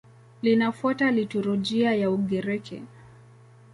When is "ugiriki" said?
2.11-2.83